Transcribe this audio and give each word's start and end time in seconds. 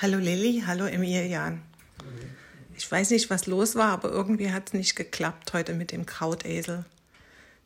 Hallo 0.00 0.18
Lilly, 0.18 0.62
hallo 0.64 0.84
Emilian. 0.84 1.60
Ich 2.76 2.88
weiß 2.88 3.10
nicht, 3.10 3.30
was 3.30 3.46
los 3.46 3.74
war, 3.74 3.88
aber 3.88 4.10
irgendwie 4.10 4.52
hat 4.52 4.68
es 4.68 4.72
nicht 4.72 4.94
geklappt 4.94 5.52
heute 5.54 5.74
mit 5.74 5.90
dem 5.90 6.06
Krautesel. 6.06 6.84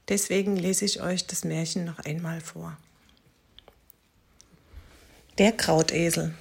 Deswegen 0.08 0.56
lese 0.56 0.86
ich 0.86 1.02
euch 1.02 1.26
das 1.26 1.44
Märchen 1.44 1.84
noch 1.84 1.98
einmal 1.98 2.40
vor. 2.40 2.78
Der 5.36 5.52
Krautesel. 5.52 6.32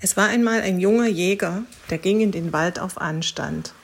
Es 0.00 0.16
war 0.16 0.26
einmal 0.26 0.62
ein 0.62 0.80
junger 0.80 1.06
Jäger, 1.06 1.62
der 1.90 1.98
ging 1.98 2.20
in 2.20 2.32
den 2.32 2.52
Wald 2.52 2.80
auf 2.80 3.00
Anstand. 3.00 3.74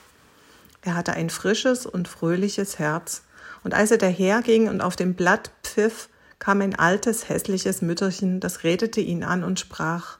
Er 0.81 0.95
hatte 0.95 1.13
ein 1.13 1.29
frisches 1.29 1.85
und 1.85 2.09
fröhliches 2.09 2.79
Herz, 2.79 3.23
und 3.63 3.73
als 3.73 3.91
er 3.91 3.97
daherging 3.97 4.67
und 4.67 4.81
auf 4.81 4.97
dem 4.97 5.13
Blatt 5.13 5.51
pfiff, 5.63 6.09
kam 6.39 6.61
ein 6.61 6.75
altes, 6.75 7.29
hässliches 7.29 7.81
Mütterchen, 7.81 8.39
das 8.39 8.63
redete 8.63 9.01
ihn 9.01 9.23
an 9.23 9.43
und 9.43 9.59
sprach 9.59 10.17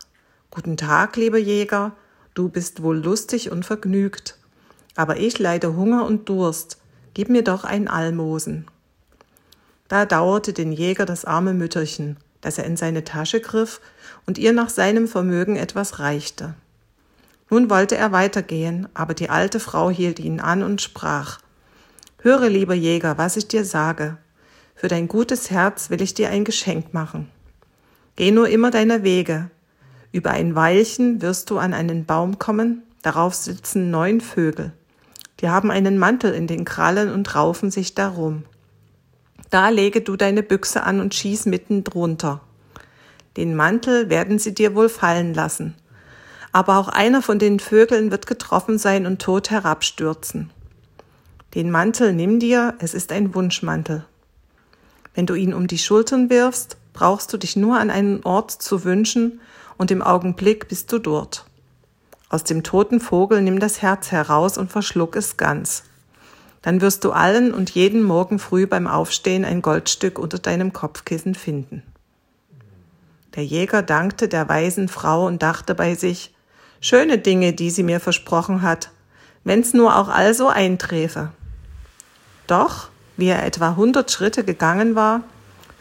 Guten 0.50 0.78
Tag, 0.78 1.18
lieber 1.18 1.38
Jäger, 1.38 1.92
du 2.34 2.50
bist 2.50 2.82
wohl 2.82 2.98
lustig 2.98 3.52
und 3.52 3.66
vergnügt, 3.66 4.38
aber 4.96 5.18
ich 5.18 5.40
leide 5.40 5.76
Hunger 5.76 6.06
und 6.06 6.30
Durst, 6.30 6.78
gib 7.14 7.30
mir 7.30 7.44
doch 7.44 7.64
ein 7.64 7.88
Almosen. 7.88 8.66
Da 9.88 10.06
dauerte 10.06 10.54
den 10.54 10.72
Jäger 10.72 11.06
das 11.06 11.26
arme 11.26 11.54
Mütterchen, 11.54 12.18
dass 12.42 12.58
er 12.58 12.64
in 12.64 12.78
seine 12.78 13.04
Tasche 13.04 13.42
griff 13.42 13.82
und 14.26 14.38
ihr 14.38 14.54
nach 14.54 14.70
seinem 14.70 15.08
Vermögen 15.08 15.56
etwas 15.58 16.00
reichte. 16.00 16.56
Nun 17.50 17.70
wollte 17.70 17.98
er 17.98 18.12
weitergehen, 18.12 18.88
aber 18.94 19.14
die 19.14 19.30
alte 19.30 19.60
Frau 19.60 19.90
hielt 19.90 20.20
ihn 20.20 20.40
an 20.40 20.64
und 20.64 20.82
sprach 20.82 21.40
Höre, 22.20 22.50
lieber 22.50 22.74
Jäger, 22.74 23.18
was 23.18 23.38
ich 23.38 23.48
dir 23.48 23.64
sage. 23.64 24.18
Für 24.76 24.88
dein 24.88 25.08
gutes 25.08 25.50
Herz 25.52 25.90
will 25.90 26.02
ich 26.02 26.14
dir 26.14 26.30
ein 26.30 26.46
Geschenk 26.46 26.94
machen. 26.94 27.30
Geh 28.16 28.32
nur 28.32 28.50
immer 28.50 28.72
deiner 28.72 29.04
Wege. 29.04 29.50
Über 30.18 30.32
ein 30.32 30.56
Weilchen 30.56 31.22
wirst 31.22 31.52
du 31.52 31.60
an 31.60 31.76
einen 31.76 32.06
Baum 32.06 32.40
kommen, 32.40 32.82
darauf 33.04 33.36
sitzen 33.36 33.92
neun 33.92 34.20
Vögel. 34.20 34.72
Die 35.42 35.50
haben 35.50 35.70
einen 35.70 36.00
Mantel 36.00 36.34
in 36.34 36.48
den 36.48 36.66
Krallen 36.66 37.12
und 37.12 37.36
raufen 37.36 37.70
sich 37.70 37.94
darum. 37.94 38.44
Da 39.52 39.70
lege 39.70 40.02
du 40.02 40.16
deine 40.16 40.42
Büchse 40.42 40.82
an 40.82 41.02
und 41.02 41.14
schieß 41.14 41.46
mitten 41.46 41.84
drunter. 41.84 42.42
Den 43.38 43.56
Mantel 43.56 44.10
werden 44.10 44.40
sie 44.40 44.56
dir 44.56 44.74
wohl 44.74 44.90
fallen 44.90 45.36
lassen. 45.36 45.76
Aber 46.52 46.78
auch 46.80 46.88
einer 46.88 47.22
von 47.22 47.38
den 47.38 47.60
Vögeln 47.60 48.10
wird 48.10 48.26
getroffen 48.26 48.80
sein 48.80 49.06
und 49.06 49.22
tot 49.22 49.52
herabstürzen. 49.52 50.50
Den 51.54 51.70
Mantel 51.70 52.12
nimm 52.12 52.40
dir, 52.40 52.74
es 52.80 52.96
ist 52.96 53.12
ein 53.12 53.36
Wunschmantel. 53.36 54.04
Wenn 55.14 55.28
du 55.28 55.36
ihn 55.36 55.54
um 55.54 55.68
die 55.68 55.78
Schultern 55.78 56.32
wirfst, 56.32 56.78
brauchst 56.94 57.32
du 57.34 57.38
dich 57.38 57.56
nur 57.56 57.78
an 57.78 57.92
einen 57.92 58.24
Ort 58.24 58.50
zu 58.50 58.84
wünschen 58.84 59.42
und 59.78 59.92
im 59.92 60.02
Augenblick 60.02 60.68
bist 60.68 60.92
du 60.92 61.00
dort. 61.00 61.46
Aus 62.30 62.44
dem 62.44 62.64
toten 62.64 63.00
Vogel 63.00 63.42
nimm 63.42 63.60
das 63.60 63.82
Herz 63.82 64.12
heraus 64.12 64.58
und 64.58 64.72
verschluck 64.72 65.16
es 65.16 65.38
ganz. 65.38 65.84
Dann 66.62 66.82
wirst 66.82 67.04
du 67.06 67.12
allen 67.12 67.54
und 67.54 67.70
jeden 67.70 68.04
Morgen 68.04 68.40
früh 68.40 68.68
beim 68.68 68.88
Aufstehen 68.88 69.46
ein 69.46 69.62
Goldstück 69.62 70.20
unter 70.20 70.40
deinem 70.40 70.74
Kopfkissen 70.74 71.36
finden. 71.36 71.84
Der 73.36 73.46
Jäger 73.46 73.84
dankte 73.84 74.28
der 74.28 74.50
weisen 74.50 74.90
Frau 74.90 75.28
und 75.28 75.44
dachte 75.44 75.76
bei 75.76 75.96
sich, 75.96 76.36
schöne 76.82 77.20
Dinge, 77.20 77.54
die 77.54 77.70
sie 77.70 77.84
mir 77.84 78.00
versprochen 78.00 78.64
hat, 78.64 78.92
wenn's 79.44 79.74
nur 79.74 79.96
auch 79.96 80.10
also 80.10 80.50
einträfe. 80.50 81.32
Doch, 82.48 82.90
wie 83.16 83.28
er 83.28 83.46
etwa 83.46 83.76
hundert 83.76 84.12
Schritte 84.12 84.44
gegangen 84.44 84.96
war, 84.96 85.22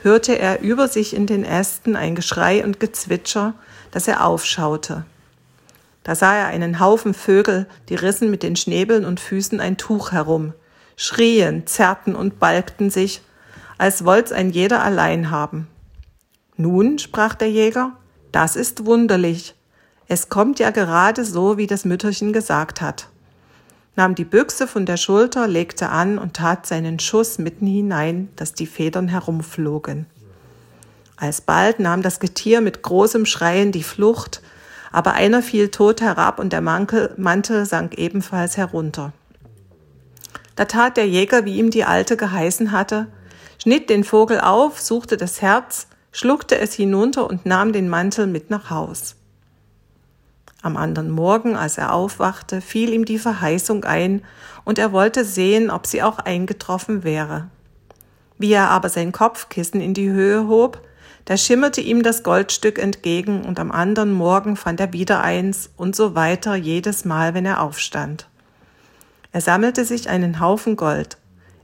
hörte 0.07 0.39
er 0.39 0.61
über 0.61 0.87
sich 0.87 1.17
in 1.17 1.27
den 1.27 1.45
Ästen 1.45 1.97
ein 1.97 2.15
Geschrei 2.15 2.63
und 2.65 2.79
Gezwitscher, 2.79 3.55
dass 3.91 4.07
er 4.07 4.25
aufschaute. 4.25 5.05
Da 6.05 6.15
sah 6.15 6.37
er 6.37 6.47
einen 6.47 6.79
Haufen 6.79 7.13
Vögel, 7.13 7.67
die 7.89 7.97
rissen 7.97 8.31
mit 8.31 8.45
den 8.45 8.55
Schnäbeln 8.55 9.05
und 9.05 9.19
Füßen 9.19 9.59
ein 9.59 9.77
Tuch 9.77 10.13
herum, 10.13 10.55
schrien, 10.97 11.67
zerrten 11.67 12.15
und 12.15 12.39
balgten 12.39 12.89
sich, 12.89 13.21
als 13.79 14.05
wollt's 14.05 14.31
ein 14.31 14.51
jeder 14.51 14.85
allein 14.85 15.33
haben. 15.33 15.67
Nun, 16.57 17.01
sprach 17.01 17.35
der 17.35 17.51
Jäger, 17.51 17.91
das 18.31 18.55
ist 18.55 18.87
wunderlich. 18.87 19.57
Es 20.07 20.29
kommt 20.29 20.61
ja 20.61 20.71
gerade 20.71 21.25
so, 21.25 21.59
wie 21.59 21.67
das 21.67 21.85
Mütterchen 21.85 22.33
gesagt 22.33 22.81
hat. 22.81 23.09
Nahm 23.97 24.15
die 24.15 24.25
Büchse 24.25 24.67
von 24.69 24.85
der 24.85 24.99
Schulter, 24.99 25.49
legte 25.49 25.89
an 25.89 26.19
und 26.19 26.35
tat 26.35 26.67
seinen 26.67 26.99
Schuss 26.99 27.39
mitten 27.39 27.67
hinein, 27.67 28.29
dass 28.37 28.53
die 28.53 28.67
Federn 28.67 29.09
herumflogen. 29.09 30.05
Alsbald 31.17 31.81
nahm 31.81 32.03
das 32.03 32.21
Getier 32.21 32.61
mit 32.61 32.83
großem 32.83 33.25
Schreien 33.25 33.73
die 33.73 33.83
Flucht, 33.83 34.43
aber 34.93 35.15
einer 35.15 35.43
fiel 35.43 35.71
tot 35.71 36.03
herab 36.03 36.39
und 36.39 36.53
der 36.53 36.61
Mantel, 36.61 37.65
sank 37.65 37.95
ebenfalls 37.97 38.59
herunter. 38.59 39.15
Da 40.57 40.67
tat 40.67 40.99
der 40.99 41.09
Jäger, 41.09 41.47
wie 41.47 41.57
ihm 41.57 41.71
die 41.71 41.85
Alte 41.85 42.19
geheißen 42.19 42.73
hatte, 42.73 43.07
schnitt 43.63 43.89
den 43.89 44.05
Vogel 44.05 44.41
auf, 44.41 44.79
suchte 44.79 45.17
das 45.17 45.41
Herz, 45.41 45.87
schluckte 46.13 46.59
es 46.59 46.75
hinunter 46.75 47.29
und 47.29 47.47
nahm 47.47 47.73
den 47.73 47.89
Mantel 47.89 48.27
mit 48.27 48.51
nach 48.51 48.69
Haus. 48.69 49.17
Am 50.67 50.77
anderen 50.77 51.11
Morgen, 51.11 51.55
als 51.55 51.79
er 51.79 51.95
aufwachte, 51.95 52.61
fiel 52.61 52.93
ihm 52.93 53.05
die 53.05 53.21
Verheißung 53.21 53.85
ein, 53.85 54.25
und 54.65 54.81
er 54.81 54.91
wollte 54.91 55.25
sehen, 55.25 55.71
ob 55.71 55.87
sie 55.87 56.03
auch 56.03 56.19
eingetroffen 56.19 57.05
wäre. 57.05 57.47
Wie 58.37 58.51
er 58.51 58.71
aber 58.71 58.89
sein 58.89 59.13
Kopfkissen 59.13 59.81
in 59.81 59.95
die 59.95 60.11
Höhe 60.11 60.49
hob, 60.49 60.83
da 61.25 61.37
schimmerte 61.37 61.81
ihm 61.81 62.03
das 62.03 62.25
Goldstück 62.25 62.81
entgegen, 62.81 63.45
und 63.45 63.61
am 63.61 63.71
anderen 63.71 64.13
Morgen 64.13 64.57
fand 64.57 64.81
er 64.81 64.93
wieder 64.93 65.23
eins, 65.23 65.71
und 65.77 65.95
so 65.95 66.17
weiter 66.17 66.57
jedes 66.57 67.05
Mal, 67.05 67.33
wenn 67.33 67.47
er 67.47 67.63
aufstand. 67.63 68.27
Er 69.31 69.43
sammelte 69.43 69.85
sich 69.85 70.09
einen 70.09 70.41
Haufen 70.41 70.75
Gold. 70.75 71.17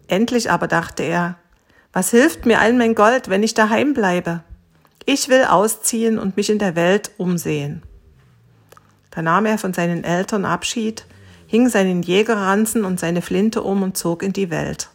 Endlich 0.06 0.48
aber 0.48 0.68
dachte 0.68 1.02
er, 1.02 1.38
was 1.92 2.12
hilft 2.12 2.46
mir 2.46 2.60
all 2.60 2.72
mein 2.72 2.94
Gold, 2.94 3.28
wenn 3.28 3.42
ich 3.42 3.54
daheim 3.54 3.94
bleibe? 3.94 4.44
Ich 5.06 5.28
will 5.28 5.42
ausziehen 5.42 6.20
und 6.20 6.36
mich 6.36 6.50
in 6.50 6.60
der 6.60 6.76
Welt 6.76 7.10
umsehen. 7.16 7.82
Da 9.12 9.22
nahm 9.22 9.46
er 9.46 9.58
von 9.58 9.74
seinen 9.74 10.04
Eltern 10.04 10.44
Abschied, 10.44 11.06
hing 11.46 11.68
seinen 11.68 12.02
Jägerranzen 12.02 12.84
und 12.84 12.98
seine 12.98 13.22
Flinte 13.22 13.62
um 13.62 13.82
und 13.82 13.96
zog 13.96 14.22
in 14.22 14.32
die 14.32 14.50
Welt. 14.50 14.88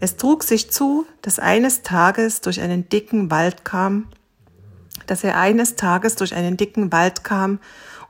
Es 0.00 0.16
trug 0.16 0.42
sich 0.42 0.70
zu, 0.70 1.06
dass 1.22 1.38
eines 1.38 1.82
Tages 1.82 2.40
durch 2.40 2.60
einen 2.60 2.88
dicken 2.88 3.30
Wald 3.30 3.64
kam, 3.64 4.06
dass 5.06 5.24
er 5.24 5.38
eines 5.38 5.76
Tages 5.76 6.16
durch 6.16 6.34
einen 6.34 6.56
dicken 6.56 6.92
Wald 6.92 7.24
kam, 7.24 7.60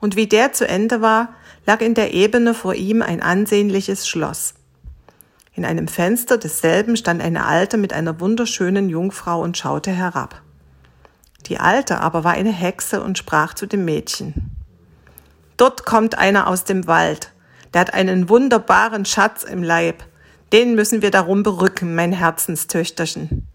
und 0.01 0.15
wie 0.15 0.27
der 0.27 0.53
zu 0.53 0.67
Ende 0.67 1.01
war, 1.01 1.33
lag 1.65 1.81
in 1.81 1.93
der 1.93 2.13
Ebene 2.13 2.53
vor 2.53 2.73
ihm 2.73 3.01
ein 3.01 3.21
ansehnliches 3.21 4.07
Schloss. 4.07 4.53
In 5.53 5.65
einem 5.65 5.87
Fenster 5.87 6.37
desselben 6.37 6.95
stand 6.95 7.21
eine 7.21 7.45
Alte 7.45 7.77
mit 7.77 7.91
einer 7.91 8.19
wunderschönen 8.19 8.89
Jungfrau 8.89 9.41
und 9.41 9.57
schaute 9.57 9.91
herab. 9.91 10.41
Die 11.47 11.59
Alte 11.59 11.99
aber 11.99 12.23
war 12.23 12.31
eine 12.31 12.51
Hexe 12.51 13.03
und 13.03 13.17
sprach 13.17 13.53
zu 13.53 13.65
dem 13.65 13.83
Mädchen. 13.83 14.55
Dort 15.59 15.85
kommt 15.85 16.17
einer 16.17 16.47
aus 16.47 16.63
dem 16.63 16.87
Wald, 16.87 17.31
der 17.75 17.81
hat 17.81 17.93
einen 17.93 18.29
wunderbaren 18.29 19.05
Schatz 19.05 19.43
im 19.43 19.61
Leib, 19.61 20.03
den 20.51 20.73
müssen 20.73 21.03
wir 21.03 21.11
darum 21.11 21.43
berücken, 21.43 21.93
mein 21.93 22.11
Herzenstöchterchen. 22.11 23.45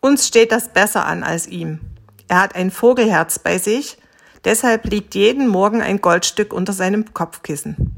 Uns 0.00 0.26
steht 0.26 0.50
das 0.50 0.70
besser 0.70 1.06
an 1.06 1.22
als 1.22 1.46
ihm. 1.46 1.78
Er 2.26 2.40
hat 2.40 2.56
ein 2.56 2.72
Vogelherz 2.72 3.38
bei 3.38 3.58
sich, 3.58 3.98
Deshalb 4.44 4.84
liegt 4.84 5.14
jeden 5.14 5.48
Morgen 5.48 5.80
ein 5.80 6.02
Goldstück 6.02 6.52
unter 6.52 6.74
seinem 6.74 7.14
Kopfkissen. 7.14 7.94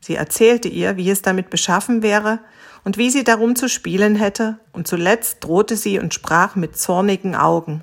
Sie 0.00 0.14
erzählte 0.14 0.68
ihr, 0.68 0.96
wie 0.96 1.10
es 1.10 1.20
damit 1.20 1.50
beschaffen 1.50 2.02
wäre 2.02 2.38
und 2.82 2.96
wie 2.96 3.10
sie 3.10 3.24
darum 3.24 3.54
zu 3.54 3.68
spielen 3.68 4.16
hätte, 4.16 4.58
und 4.72 4.88
zuletzt 4.88 5.44
drohte 5.44 5.76
sie 5.76 5.98
und 5.98 6.14
sprach 6.14 6.56
mit 6.56 6.78
zornigen 6.78 7.34
Augen. 7.34 7.82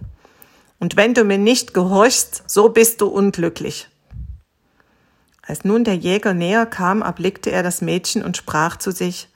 Und 0.80 0.97
wenn 0.97 1.13
du 1.13 1.24
mir 1.24 1.38
nicht 1.38 1.75
gehorchst, 1.75 2.44
so 2.47 2.69
bist 2.69 3.01
du 3.01 3.07
unglücklich. 3.07 3.89
Als 5.47 5.63
nun 5.63 5.83
der 5.83 5.95
Jäger 5.95 6.33
näher 6.33 6.65
kam, 6.65 7.01
erblickte 7.01 7.51
er 7.51 7.63
das 7.63 7.81
Mädchen 7.81 8.24
und 8.24 8.38
sprach 8.38 8.77
zu 8.77 8.92
sich, 8.92 9.30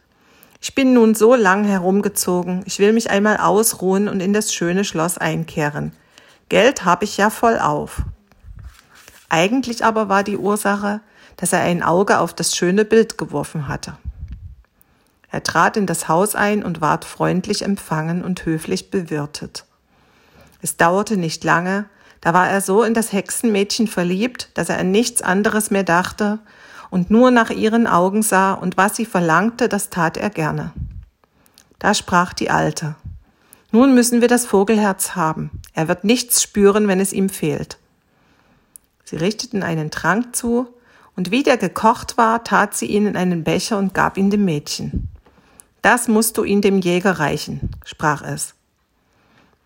ich 0.61 0.75
bin 0.75 0.93
nun 0.93 1.15
so 1.15 1.35
lang 1.35 1.63
herumgezogen, 1.63 2.63
ich 2.65 2.79
will 2.79 2.91
mich 2.91 3.09
einmal 3.09 3.37
ausruhen 3.37 4.09
und 4.09 4.19
in 4.19 4.33
das 4.33 4.53
schöne 4.53 4.83
Schloss 4.83 5.17
einkehren. 5.17 5.93
Geld 6.49 6.83
habe 6.83 7.05
ich 7.05 7.15
ja 7.17 7.29
voll 7.29 7.59
auf. 7.59 8.01
Eigentlich 9.29 9.85
aber 9.85 10.09
war 10.09 10.23
die 10.23 10.37
Ursache, 10.37 11.01
dass 11.37 11.53
er 11.53 11.61
ein 11.61 11.83
Auge 11.83 12.19
auf 12.19 12.33
das 12.33 12.55
schöne 12.55 12.83
Bild 12.83 13.17
geworfen 13.17 13.67
hatte. 13.67 13.95
Er 15.31 15.43
trat 15.43 15.77
in 15.77 15.85
das 15.85 16.07
Haus 16.07 16.35
ein 16.35 16.63
und 16.63 16.81
ward 16.81 17.05
freundlich 17.05 17.61
empfangen 17.61 18.23
und 18.23 18.45
höflich 18.45 18.89
bewirtet. 18.89 19.65
Es 20.61 20.75
dauerte 20.75 21.15
nicht 21.15 21.43
lange, 21.43 21.85
da 22.21 22.33
war 22.33 22.49
er 22.49 22.61
so 22.61 22.83
in 22.83 22.93
das 22.93 23.13
Hexenmädchen 23.13 23.87
verliebt, 23.87 24.49
dass 24.53 24.69
er 24.69 24.77
an 24.77 24.91
nichts 24.91 25.21
anderes 25.21 25.71
mehr 25.71 25.83
dachte 25.83 26.39
und 26.89 27.11
nur 27.11 27.31
nach 27.31 27.49
ihren 27.49 27.87
Augen 27.87 28.23
sah, 28.23 28.53
und 28.53 28.77
was 28.77 28.95
sie 28.95 29.05
verlangte, 29.05 29.69
das 29.69 29.89
tat 29.89 30.17
er 30.17 30.29
gerne. 30.29 30.73
Da 31.77 31.93
sprach 31.93 32.33
die 32.33 32.49
Alte 32.49 32.95
Nun 33.71 33.93
müssen 33.93 34.21
wir 34.21 34.27
das 34.27 34.45
Vogelherz 34.45 35.15
haben. 35.15 35.51
Er 35.73 35.87
wird 35.87 36.03
nichts 36.03 36.41
spüren, 36.41 36.87
wenn 36.87 36.99
es 36.99 37.13
ihm 37.13 37.29
fehlt. 37.29 37.77
Sie 39.05 39.15
richteten 39.15 39.63
einen 39.63 39.91
Trank 39.91 40.35
zu, 40.35 40.67
und 41.15 41.31
wie 41.31 41.43
der 41.43 41.57
gekocht 41.57 42.17
war, 42.17 42.43
tat 42.43 42.75
sie 42.75 42.85
ihn 42.85 43.05
in 43.05 43.17
einen 43.17 43.43
Becher 43.43 43.77
und 43.77 43.93
gab 43.93 44.17
ihn 44.17 44.29
dem 44.29 44.45
Mädchen. 44.45 45.09
Das 45.81 46.07
musst 46.07 46.37
du 46.37 46.43
ihn 46.43 46.61
dem 46.61 46.79
Jäger 46.79 47.19
reichen, 47.19 47.71
sprach 47.85 48.21
es. 48.21 48.55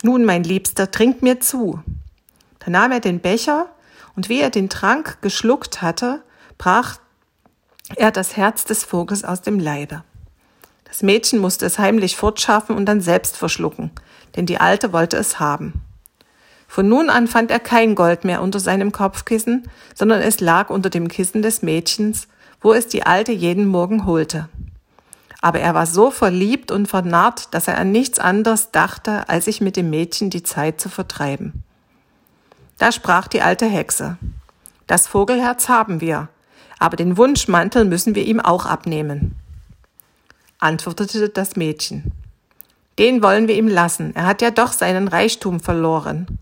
Nun, 0.01 0.25
mein 0.25 0.43
Liebster, 0.43 0.91
trink 0.91 1.21
mir 1.21 1.39
zu. 1.39 1.81
Da 2.63 2.71
nahm 2.71 2.91
er 2.91 2.99
den 2.99 3.19
Becher, 3.19 3.67
und 4.15 4.29
wie 4.29 4.41
er 4.41 4.49
den 4.49 4.69
Trank 4.69 5.21
geschluckt 5.21 5.81
hatte, 5.81 6.23
brach 6.57 6.99
er 7.95 8.11
das 8.11 8.37
Herz 8.37 8.63
des 8.63 8.83
Vogels 8.83 9.23
aus 9.23 9.41
dem 9.41 9.59
Leibe. 9.59 10.03
Das 10.85 11.01
Mädchen 11.01 11.39
musste 11.39 11.65
es 11.65 11.79
heimlich 11.79 12.15
fortschaffen 12.15 12.75
und 12.75 12.85
dann 12.85 13.01
selbst 13.01 13.37
verschlucken, 13.37 13.91
denn 14.35 14.45
die 14.45 14.59
Alte 14.59 14.93
wollte 14.93 15.17
es 15.17 15.39
haben. 15.39 15.81
Von 16.67 16.87
nun 16.87 17.09
an 17.09 17.27
fand 17.27 17.51
er 17.51 17.59
kein 17.59 17.95
Gold 17.95 18.23
mehr 18.23 18.41
unter 18.41 18.59
seinem 18.59 18.91
Kopfkissen, 18.91 19.69
sondern 19.93 20.21
es 20.21 20.39
lag 20.39 20.69
unter 20.69 20.89
dem 20.89 21.07
Kissen 21.07 21.41
des 21.41 21.61
Mädchens, 21.61 22.27
wo 22.61 22.73
es 22.73 22.87
die 22.87 23.05
Alte 23.05 23.31
jeden 23.31 23.67
Morgen 23.67 24.05
holte. 24.05 24.49
Aber 25.41 25.59
er 25.59 25.73
war 25.73 25.85
so 25.85 26.09
verliebt 26.09 26.71
und 26.71 26.87
vernarrt, 26.87 27.53
dass 27.53 27.67
er 27.67 27.77
an 27.77 27.91
nichts 27.91 28.17
anderes 28.17 28.71
dachte, 28.71 29.27
als 29.27 29.45
sich 29.45 29.61
mit 29.61 29.75
dem 29.75 29.89
Mädchen 29.89 30.29
die 30.29 30.43
Zeit 30.43 30.79
zu 30.79 30.89
vertreiben. 30.89 31.62
Da 32.77 32.91
sprach 32.91 33.27
die 33.27 33.41
alte 33.41 33.65
Hexe. 33.65 34.17
Das 34.87 35.07
Vogelherz 35.07 35.69
haben 35.69 36.01
wir, 36.01 36.27
aber 36.79 36.97
den 36.97 37.17
Wunschmantel 37.17 37.85
müssen 37.85 38.15
wir 38.15 38.25
ihm 38.25 38.39
auch 38.39 38.65
abnehmen 38.65 39.37
antwortete 40.63 41.29
das 41.29 41.55
Mädchen. 41.55 42.11
Den 42.97 43.21
wollen 43.21 43.47
wir 43.47 43.55
ihm 43.55 43.67
lassen, 43.67 44.15
er 44.15 44.25
hat 44.25 44.41
ja 44.41 44.49
doch 44.49 44.71
seinen 44.71 45.07
Reichtum 45.07 45.59
verloren. 45.59 46.39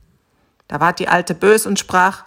Da 0.67 0.79
ward 0.79 0.99
die 0.99 1.07
Alte 1.07 1.33
bös 1.33 1.65
und 1.65 1.79
sprach, 1.79 2.23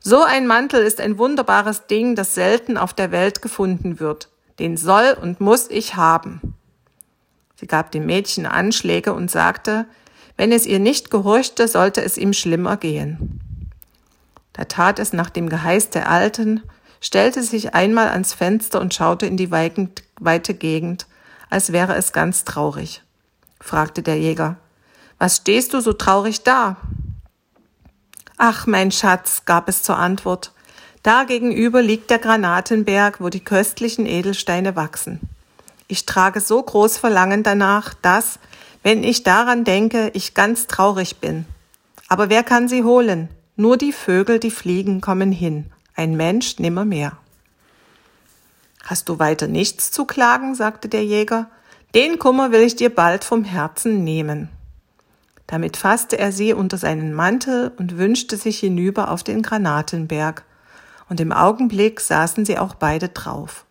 so 0.00 0.22
ein 0.22 0.46
Mantel 0.46 0.82
ist 0.82 1.00
ein 1.00 1.18
wunderbares 1.18 1.86
Ding, 1.86 2.14
das 2.14 2.34
selten 2.34 2.76
auf 2.76 2.94
der 2.94 3.10
Welt 3.10 3.42
gefunden 3.42 4.00
wird. 4.00 4.28
Den 4.58 4.76
soll 4.76 5.16
und 5.20 5.40
muss 5.40 5.70
ich 5.70 5.96
haben. 5.96 6.54
Sie 7.56 7.66
gab 7.66 7.90
dem 7.90 8.06
Mädchen 8.06 8.46
Anschläge 8.46 9.12
und 9.12 9.30
sagte, 9.30 9.86
wenn 10.36 10.52
es 10.52 10.66
ihr 10.66 10.78
nicht 10.78 11.10
gehorchte, 11.10 11.68
sollte 11.68 12.02
es 12.02 12.18
ihm 12.18 12.32
schlimmer 12.32 12.76
gehen. 12.76 13.40
Da 14.54 14.64
tat 14.64 14.98
es 14.98 15.12
nach 15.12 15.30
dem 15.30 15.48
Geheiß 15.48 15.90
der 15.90 16.08
Alten, 16.08 16.62
stellte 17.00 17.42
sich 17.42 17.74
einmal 17.74 18.08
ans 18.08 18.32
Fenster 18.32 18.80
und 18.80 18.94
schaute 18.94 19.26
in 19.26 19.36
die 19.36 19.50
weite 19.50 20.54
Gegend, 20.54 21.06
als 21.50 21.72
wäre 21.72 21.94
es 21.96 22.12
ganz 22.12 22.44
traurig. 22.44 23.02
fragte 23.60 24.02
der 24.02 24.18
Jäger. 24.18 24.56
Was 25.18 25.36
stehst 25.36 25.74
du 25.74 25.80
so 25.80 25.92
traurig 25.92 26.42
da? 26.42 26.76
Ach, 28.36 28.66
mein 28.66 28.90
Schatz, 28.90 29.44
gab 29.44 29.68
es 29.68 29.82
zur 29.82 29.96
Antwort. 29.98 30.52
Da 31.02 31.24
gegenüber 31.24 31.82
liegt 31.82 32.10
der 32.10 32.18
Granatenberg, 32.18 33.20
wo 33.20 33.28
die 33.28 33.44
köstlichen 33.44 34.06
Edelsteine 34.06 34.74
wachsen. 34.74 35.20
Ich 35.88 36.06
trage 36.06 36.40
so 36.40 36.62
groß 36.62 36.96
Verlangen 36.96 37.42
danach, 37.42 37.92
dass, 37.94 38.38
wenn 38.82 39.04
ich 39.04 39.22
daran 39.22 39.64
denke, 39.64 40.10
ich 40.14 40.34
ganz 40.34 40.66
traurig 40.66 41.16
bin. 41.16 41.44
Aber 42.08 42.30
wer 42.30 42.42
kann 42.42 42.68
sie 42.68 42.82
holen? 42.84 43.28
Nur 43.56 43.76
die 43.76 43.92
Vögel, 43.92 44.40
die 44.40 44.50
fliegen, 44.50 45.00
kommen 45.00 45.30
hin. 45.30 45.66
Ein 45.94 46.16
Mensch 46.16 46.58
nimmermehr. 46.58 47.16
Hast 48.82 49.08
du 49.08 49.20
weiter 49.20 49.46
nichts 49.46 49.92
zu 49.92 50.04
klagen? 50.04 50.56
sagte 50.56 50.88
der 50.88 51.04
Jäger. 51.04 51.48
Den 51.94 52.18
Kummer 52.18 52.50
will 52.50 52.62
ich 52.62 52.74
dir 52.74 52.92
bald 52.92 53.22
vom 53.22 53.44
Herzen 53.44 54.02
nehmen. 54.02 54.48
Damit 55.46 55.76
fasste 55.76 56.18
er 56.18 56.32
sie 56.32 56.52
unter 56.52 56.78
seinen 56.78 57.14
Mantel 57.14 57.70
und 57.76 57.96
wünschte 57.96 58.36
sich 58.36 58.58
hinüber 58.58 59.10
auf 59.10 59.22
den 59.22 59.42
Granatenberg, 59.42 60.44
und 61.08 61.20
im 61.20 61.32
Augenblick 61.32 62.00
saßen 62.00 62.44
sie 62.44 62.58
auch 62.58 62.74
beide 62.74 63.10
drauf. 63.10 63.64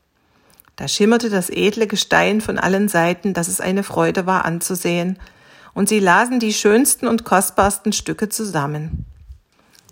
Da 0.77 0.87
schimmerte 0.87 1.29
das 1.29 1.49
edle 1.49 1.87
Gestein 1.87 2.39
von 2.39 2.57
allen 2.57 2.87
Seiten, 2.87 3.33
dass 3.33 3.49
es 3.49 3.59
eine 3.59 3.83
Freude 3.83 4.25
war 4.25 4.45
anzusehen, 4.45 5.19
und 5.73 5.89
sie 5.89 5.99
lasen 5.99 6.39
die 6.39 6.53
schönsten 6.53 7.07
und 7.07 7.25
kostbarsten 7.25 7.91
Stücke 7.91 8.29
zusammen. 8.29 9.05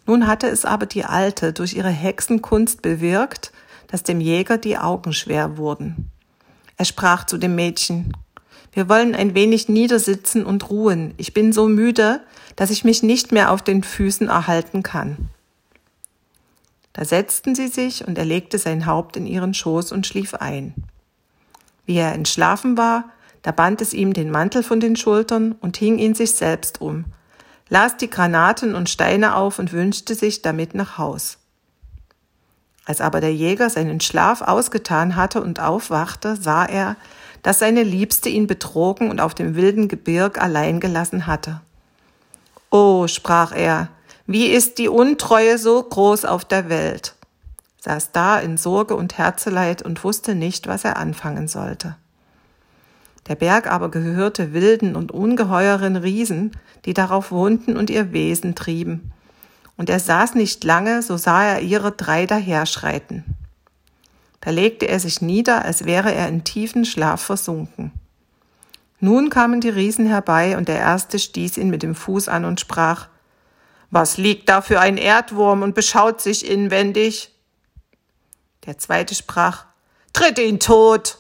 Nun 0.05 0.27
hatte 0.27 0.47
es 0.47 0.65
aber 0.65 0.85
die 0.85 1.05
Alte 1.05 1.53
durch 1.53 1.73
ihre 1.73 1.89
Hexenkunst 1.89 2.81
bewirkt, 2.81 3.51
dass 3.87 4.03
dem 4.03 4.21
Jäger 4.21 4.57
die 4.57 4.77
Augen 4.77 5.13
schwer 5.13 5.57
wurden. 5.57 6.09
Er 6.77 6.85
sprach 6.85 7.25
zu 7.25 7.37
dem 7.37 7.55
Mädchen, 7.55 8.13
wir 8.73 8.87
wollen 8.87 9.15
ein 9.15 9.35
wenig 9.35 9.67
niedersitzen 9.67 10.45
und 10.45 10.69
ruhen. 10.69 11.13
Ich 11.17 11.33
bin 11.33 11.51
so 11.51 11.67
müde, 11.67 12.21
dass 12.55 12.69
ich 12.69 12.85
mich 12.85 13.03
nicht 13.03 13.31
mehr 13.31 13.51
auf 13.51 13.61
den 13.61 13.83
Füßen 13.83 14.29
erhalten 14.29 14.81
kann. 14.81 15.29
Da 16.93 17.05
setzten 17.05 17.53
sie 17.55 17.67
sich 17.67 18.07
und 18.07 18.17
er 18.17 18.25
legte 18.25 18.57
sein 18.57 18.85
Haupt 18.85 19.17
in 19.17 19.25
ihren 19.25 19.53
Schoß 19.53 19.91
und 19.91 20.07
schlief 20.07 20.35
ein. 20.35 20.73
Wie 21.85 21.95
er 21.95 22.13
entschlafen 22.13 22.77
war, 22.77 23.09
da 23.41 23.51
band 23.51 23.81
es 23.81 23.93
ihm 23.93 24.13
den 24.13 24.29
Mantel 24.29 24.63
von 24.63 24.79
den 24.79 24.95
Schultern 24.95 25.55
und 25.59 25.77
hing 25.77 25.97
ihn 25.97 26.13
sich 26.13 26.33
selbst 26.33 26.79
um, 26.79 27.05
las 27.71 27.95
die 27.95 28.09
Granaten 28.09 28.75
und 28.75 28.89
Steine 28.89 29.33
auf 29.35 29.57
und 29.57 29.71
wünschte 29.71 30.13
sich 30.13 30.41
damit 30.41 30.75
nach 30.75 30.97
Haus. 30.97 31.37
Als 32.85 32.99
aber 32.99 33.21
der 33.21 33.33
Jäger 33.33 33.69
seinen 33.69 34.01
Schlaf 34.01 34.41
ausgetan 34.41 35.15
hatte 35.15 35.41
und 35.41 35.61
aufwachte, 35.61 36.35
sah 36.35 36.65
er, 36.65 36.97
dass 37.43 37.59
seine 37.59 37.83
Liebste 37.83 38.27
ihn 38.27 38.45
betrogen 38.45 39.09
und 39.09 39.21
auf 39.21 39.33
dem 39.33 39.55
wilden 39.55 39.87
Gebirg 39.87 40.41
allein 40.41 40.81
gelassen 40.81 41.27
hatte. 41.27 41.61
Oh, 42.69 43.07
sprach 43.07 43.53
er, 43.53 43.87
wie 44.27 44.47
ist 44.47 44.77
die 44.77 44.89
Untreue 44.89 45.57
so 45.57 45.81
groß 45.81 46.25
auf 46.25 46.43
der 46.43 46.67
Welt? 46.67 47.15
saß 47.79 48.11
da 48.11 48.37
in 48.37 48.57
Sorge 48.57 48.95
und 48.97 49.17
Herzeleid 49.17 49.81
und 49.81 50.03
wusste 50.03 50.35
nicht, 50.35 50.67
was 50.67 50.83
er 50.83 50.97
anfangen 50.97 51.47
sollte. 51.47 51.95
Der 53.31 53.35
Berg 53.37 53.71
aber 53.71 53.89
gehörte 53.89 54.51
wilden 54.51 54.97
und 54.97 55.13
ungeheuren 55.13 55.95
Riesen, 55.95 56.51
die 56.83 56.93
darauf 56.93 57.31
wohnten 57.31 57.77
und 57.77 57.89
ihr 57.89 58.11
Wesen 58.11 58.55
trieben 58.55 59.13
und 59.81 59.89
er 59.89 59.99
saß 59.99 60.35
nicht 60.35 60.63
lange, 60.63 61.01
so 61.01 61.17
sah 61.17 61.43
er 61.43 61.61
ihre 61.61 61.91
drei 61.91 62.27
daherschreiten. 62.27 63.23
Da 64.39 64.51
legte 64.51 64.87
er 64.87 64.99
sich 64.99 65.21
nieder, 65.21 65.65
als 65.65 65.85
wäre 65.85 66.13
er 66.13 66.27
in 66.27 66.43
tiefen 66.43 66.85
Schlaf 66.85 67.19
versunken. 67.19 67.91
Nun 68.99 69.31
kamen 69.31 69.59
die 69.59 69.69
Riesen 69.69 70.05
herbei, 70.05 70.55
und 70.55 70.67
der 70.67 70.77
erste 70.77 71.17
stieß 71.17 71.57
ihn 71.57 71.71
mit 71.71 71.81
dem 71.81 71.95
Fuß 71.95 72.27
an 72.27 72.45
und 72.45 72.59
sprach 72.59 73.07
Was 73.89 74.17
liegt 74.17 74.49
da 74.49 74.61
für 74.61 74.79
ein 74.79 74.97
Erdwurm 74.97 75.63
und 75.63 75.73
beschaut 75.73 76.21
sich 76.21 76.47
inwendig? 76.47 77.33
Der 78.67 78.77
zweite 78.77 79.15
sprach 79.15 79.65
Tritt 80.13 80.37
ihn 80.37 80.59
tot. 80.59 81.17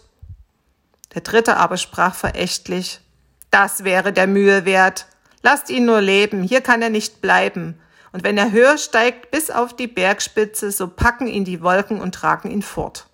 Der 1.13 1.21
dritte 1.21 1.57
aber 1.57 1.77
sprach 1.77 2.15
verächtlich 2.15 3.01
Das 3.49 3.83
wäre 3.83 4.13
der 4.13 4.27
Mühe 4.27 4.65
wert. 4.65 5.07
Lasst 5.43 5.69
ihn 5.69 5.85
nur 5.85 6.01
leben, 6.01 6.43
hier 6.43 6.61
kann 6.61 6.81
er 6.81 6.89
nicht 6.89 7.21
bleiben. 7.21 7.79
Und 8.11 8.23
wenn 8.23 8.37
er 8.37 8.51
höher 8.51 8.77
steigt 8.77 9.31
bis 9.31 9.49
auf 9.49 9.75
die 9.75 9.87
Bergspitze, 9.87 10.71
so 10.71 10.87
packen 10.87 11.27
ihn 11.27 11.45
die 11.45 11.61
Wolken 11.61 11.99
und 11.99 12.13
tragen 12.13 12.51
ihn 12.51 12.61
fort. 12.61 13.07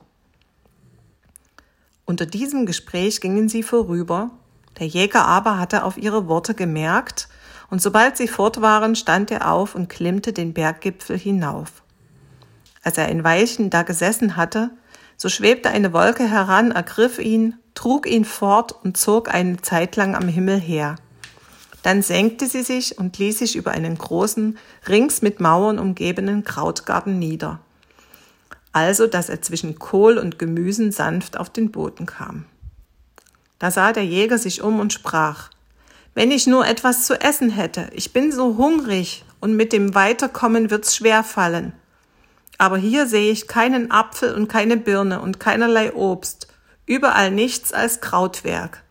Unter 2.06 2.26
diesem 2.26 2.66
Gespräch 2.66 3.22
gingen 3.22 3.50
sie 3.50 3.64
vorüber, 3.64 4.32
der 4.80 4.88
Jäger 4.88 5.26
aber 5.26 5.60
hatte 5.60 5.84
auf 5.84 5.98
ihre 5.98 6.28
Worte 6.28 6.54
gemerkt, 6.54 7.28
und 7.70 7.82
sobald 7.82 8.16
sie 8.16 8.30
fort 8.30 8.62
waren, 8.62 8.96
stand 8.96 9.30
er 9.30 9.52
auf 9.52 9.76
und 9.76 9.90
klimmte 9.90 10.32
den 10.32 10.54
Berggipfel 10.54 11.18
hinauf. 11.18 11.84
Als 12.82 12.98
er 12.98 13.08
ein 13.08 13.26
Weilchen 13.26 13.70
da 13.70 13.84
gesessen 13.84 14.38
hatte, 14.38 14.70
so 15.18 15.28
schwebte 15.28 15.70
eine 15.70 15.92
Wolke 15.92 16.30
heran, 16.30 16.72
ergriff 16.72 17.20
ihn, 17.20 17.56
trug 17.78 18.08
ihn 18.08 18.26
fort 18.26 18.76
und 18.84 18.98
zog 18.98 19.32
eine 19.32 19.62
Zeit 19.62 19.96
lang 19.98 20.16
am 20.16 20.28
Himmel 20.28 20.60
her. 20.60 20.96
Dann 21.84 22.02
senkte 22.02 22.48
sie 22.48 22.64
sich 22.64 22.98
und 22.98 23.20
ließ 23.20 23.38
sich 23.38 23.56
über 23.56 23.70
einen 23.70 23.96
großen, 23.96 24.58
rings 24.88 25.22
mit 25.22 25.40
Mauern 25.40 25.78
umgebenen 25.78 26.44
Krautgarten 26.44 27.20
nieder. 27.20 27.60
Also, 28.72 29.06
dass 29.06 29.30
er 29.30 29.44
zwischen 29.44 29.78
Kohl 29.78 30.18
und 30.18 30.40
Gemüsen 30.40 30.92
sanft 30.92 31.38
auf 31.38 31.52
den 31.52 31.70
Boden 31.70 32.08
kam. 32.08 32.46
Da 33.60 33.70
sah 33.70 33.94
der 33.94 34.06
Jäger 34.06 34.40
sich 34.40 34.64
um 34.64 34.80
und 34.80 34.92
sprach, 34.92 35.52
wenn 36.16 36.32
ich 36.32 36.48
nur 36.48 36.66
etwas 36.66 37.06
zu 37.06 37.22
essen 37.22 37.52
hätte, 37.52 37.92
ich 37.94 38.12
bin 38.12 38.32
so 38.32 38.58
hungrig 38.58 39.24
und 39.40 39.56
mit 39.56 39.72
dem 39.72 39.94
Weiterkommen 39.94 40.72
wird's 40.72 40.96
schwer 40.96 41.24
fallen. 41.24 41.74
Aber 42.58 42.78
hier 42.78 43.06
sehe 43.06 43.32
ich 43.32 43.48
keinen 43.48 43.92
Apfel 43.92 44.34
und 44.34 44.48
keine 44.48 44.78
Birne 44.78 45.22
und 45.22 45.40
keinerlei 45.40 45.94
Obst, 45.94 46.48
überall 46.88 47.30
nichts 47.30 47.74
als 47.74 48.02
Krautwerk. 48.02 48.84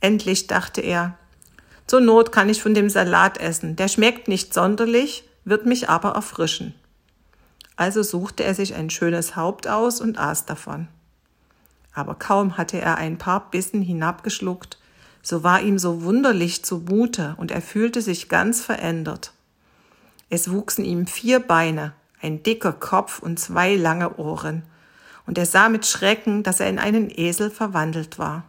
Endlich 0.00 0.48
dachte 0.48 0.80
er, 0.80 1.16
zur 1.86 2.00
Not 2.00 2.32
kann 2.32 2.48
ich 2.48 2.62
von 2.62 2.74
dem 2.74 2.88
Salat 2.88 3.38
essen. 3.38 3.76
Der 3.76 3.88
schmeckt 3.88 4.26
nicht 4.26 4.52
sonderlich, 4.52 5.28
wird 5.44 5.66
mich 5.66 5.88
aber 5.88 6.10
erfrischen. 6.10 6.74
Also 7.76 8.02
suchte 8.02 8.42
er 8.44 8.54
sich 8.54 8.74
ein 8.74 8.90
schönes 8.90 9.36
Haupt 9.36 9.68
aus 9.68 10.00
und 10.00 10.18
aß 10.18 10.46
davon. 10.46 10.88
Aber 11.92 12.14
kaum 12.14 12.56
hatte 12.56 12.80
er 12.80 12.96
ein 12.96 13.18
paar 13.18 13.50
Bissen 13.50 13.82
hinabgeschluckt, 13.82 14.78
so 15.22 15.42
war 15.42 15.62
ihm 15.62 15.78
so 15.78 16.02
wunderlich 16.02 16.64
zumute 16.64 17.34
und 17.38 17.50
er 17.50 17.62
fühlte 17.62 18.02
sich 18.02 18.28
ganz 18.28 18.62
verändert. 18.62 19.32
Es 20.28 20.50
wuchsen 20.50 20.84
ihm 20.84 21.06
vier 21.06 21.40
Beine, 21.40 21.92
ein 22.20 22.42
dicker 22.42 22.72
Kopf 22.72 23.20
und 23.20 23.38
zwei 23.38 23.74
lange 23.74 24.16
Ohren, 24.16 24.64
und 25.26 25.38
er 25.38 25.46
sah 25.46 25.68
mit 25.68 25.86
Schrecken, 25.86 26.42
dass 26.42 26.60
er 26.60 26.68
in 26.68 26.78
einen 26.78 27.10
Esel 27.10 27.50
verwandelt 27.50 28.18
war. 28.18 28.44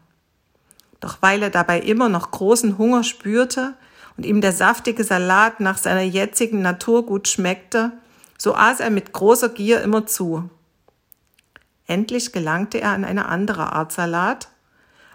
Doch 1.00 1.17
weil 1.22 1.44
er 1.44 1.50
dabei 1.50 1.79
immer 1.79 2.10
noch 2.10 2.32
großen 2.32 2.77
Hunger 2.77 3.03
spürte 3.03 3.74
und 4.17 4.25
ihm 4.25 4.41
der 4.41 4.53
saftige 4.53 5.03
Salat 5.03 5.60
nach 5.60 5.77
seiner 5.77 6.01
jetzigen 6.01 6.62
Natur 6.62 7.05
gut 7.05 7.27
schmeckte, 7.27 7.91
so 8.38 8.55
aß 8.55 8.79
er 8.79 8.89
mit 8.89 9.13
großer 9.13 9.50
Gier 9.50 9.82
immer 9.82 10.05
zu. 10.05 10.50
Endlich 11.88 12.32
gelangte 12.32 12.82
er 12.82 12.91
an 12.91 13.05
eine 13.05 13.27
andere 13.27 13.74
Art 13.74 13.91
Salat, 13.91 14.50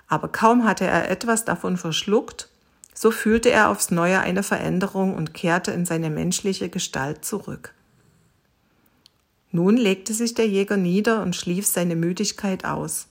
aber 0.07 0.29
kaum 0.29 0.65
hatte 0.65 0.87
er 0.87 1.11
etwas 1.11 1.45
davon 1.45 1.77
verschluckt, 1.77 2.49
so 2.95 3.11
fühlte 3.11 3.51
er 3.51 3.71
aufs 3.71 3.91
neue 3.91 4.21
eine 4.21 4.43
Veränderung 4.43 5.15
und 5.15 5.35
kehrte 5.35 5.71
in 5.73 5.87
seine 5.87 6.11
menschliche 6.11 6.69
Gestalt 6.69 7.25
zurück. 7.25 7.75
Nun 9.53 9.77
legte 9.77 10.15
sich 10.15 10.35
der 10.35 10.47
Jäger 10.47 10.77
nieder 10.77 11.23
und 11.23 11.35
schlief 11.35 11.67
seine 11.67 11.97
Müdigkeit 11.97 12.65
aus. 12.65 13.09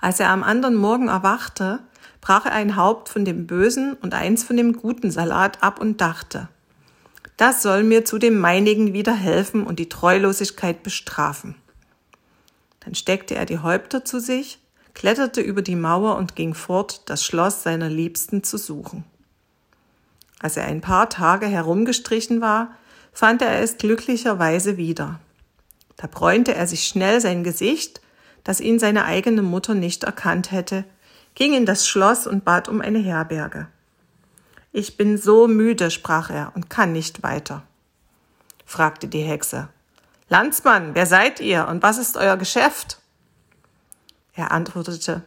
Als 0.00 0.20
er 0.20 0.30
am 0.30 0.42
anderen 0.42 0.74
Morgen 0.74 1.08
erwachte, 1.08 1.80
brach 2.20 2.46
er 2.46 2.52
ein 2.52 2.76
Haupt 2.76 3.08
von 3.08 3.24
dem 3.24 3.46
bösen 3.46 3.94
und 3.94 4.14
eins 4.14 4.42
von 4.42 4.56
dem 4.56 4.74
guten 4.74 5.10
Salat 5.10 5.62
ab 5.62 5.80
und 5.80 6.00
dachte, 6.00 6.48
das 7.36 7.62
soll 7.62 7.82
mir 7.82 8.04
zu 8.04 8.18
dem 8.18 8.38
meinigen 8.38 8.92
wieder 8.92 9.14
helfen 9.14 9.64
und 9.66 9.78
die 9.78 9.88
Treulosigkeit 9.88 10.82
bestrafen. 10.82 11.56
Dann 12.80 12.94
steckte 12.94 13.34
er 13.34 13.46
die 13.46 13.58
Häupter 13.58 14.04
zu 14.04 14.20
sich, 14.20 14.58
kletterte 14.94 15.40
über 15.40 15.62
die 15.62 15.74
Mauer 15.74 16.16
und 16.16 16.36
ging 16.36 16.54
fort, 16.54 17.02
das 17.06 17.24
Schloss 17.24 17.62
seiner 17.62 17.88
Liebsten 17.88 18.44
zu 18.44 18.58
suchen. 18.58 19.04
Als 20.38 20.56
er 20.56 20.64
ein 20.66 20.80
paar 20.80 21.08
Tage 21.08 21.46
herumgestrichen 21.46 22.40
war, 22.40 22.76
fand 23.14 23.40
er 23.40 23.60
es 23.60 23.78
glücklicherweise 23.78 24.76
wieder. 24.76 25.20
Da 25.96 26.06
bräunte 26.06 26.54
er 26.54 26.66
sich 26.66 26.86
schnell 26.86 27.20
sein 27.20 27.44
Gesicht 27.44 28.02
dass 28.44 28.60
ihn 28.60 28.78
seine 28.78 29.06
eigene 29.06 29.42
Mutter 29.42 29.74
nicht 29.74 30.04
erkannt 30.04 30.52
hätte, 30.52 30.84
ging 31.34 31.54
in 31.54 31.66
das 31.66 31.88
Schloss 31.88 32.26
und 32.26 32.44
bat 32.44 32.68
um 32.68 32.80
eine 32.80 32.98
Herberge. 32.98 33.66
Ich 34.70 34.96
bin 34.96 35.18
so 35.18 35.48
müde, 35.48 35.90
sprach 35.90 36.30
er, 36.30 36.52
und 36.54 36.70
kann 36.70 36.92
nicht 36.92 37.22
weiter. 37.22 37.62
fragte 38.66 39.08
die 39.08 39.22
Hexe. 39.22 39.68
Landsmann, 40.28 40.94
wer 40.94 41.06
seid 41.06 41.40
ihr 41.40 41.66
und 41.68 41.82
was 41.82 41.98
ist 41.98 42.16
euer 42.16 42.36
Geschäft? 42.36 42.98
Er 44.34 44.52
antwortete, 44.52 45.22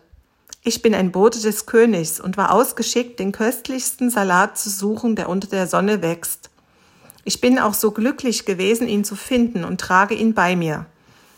ich 0.64 0.82
bin 0.82 0.94
ein 0.94 1.12
Bote 1.12 1.40
des 1.42 1.66
Königs 1.66 2.20
und 2.20 2.36
war 2.36 2.52
ausgeschickt, 2.52 3.20
den 3.20 3.32
köstlichsten 3.32 4.10
Salat 4.10 4.58
zu 4.58 4.70
suchen, 4.70 5.16
der 5.16 5.30
unter 5.30 5.48
der 5.48 5.68
Sonne 5.68 6.02
wächst. 6.02 6.47
Ich 7.28 7.42
bin 7.42 7.60
auch 7.60 7.74
so 7.74 7.92
glücklich 7.92 8.46
gewesen, 8.46 8.88
ihn 8.88 9.04
zu 9.04 9.16
finden 9.16 9.64
und 9.64 9.82
trage 9.82 10.16
ihn 10.16 10.34
bei 10.34 10.56
mir 10.56 10.86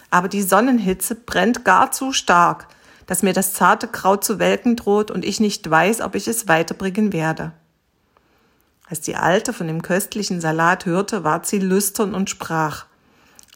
aber 0.10 0.28
die 0.28 0.42
Sonnenhitze 0.42 1.16
brennt 1.16 1.66
gar 1.66 1.92
zu 1.92 2.14
stark, 2.14 2.68
dass 3.06 3.24
mir 3.24 3.34
das 3.34 3.54
zarte 3.54 3.88
Kraut 3.88 4.24
zu 4.24 4.40
welken 4.40 4.76
droht 4.76 5.12
und 5.12 5.26
ich 5.26 5.40
nicht 5.40 5.70
weiß, 5.70 6.02
ob 6.02 6.16
ich 6.16 6.28
es 6.28 6.48
weiterbringen 6.48 7.14
werde. 7.14 7.52
Als 8.88 9.02
die 9.02 9.16
Alte 9.16 9.54
von 9.54 9.68
dem 9.68 9.82
köstlichen 9.82 10.42
Salat 10.42 10.86
hörte, 10.86 11.24
ward 11.24 11.46
sie 11.46 11.60
lüstern 11.60 12.16
und 12.16 12.30
sprach 12.30 12.86